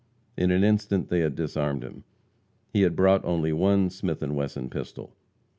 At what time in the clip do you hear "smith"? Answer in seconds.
3.91-4.21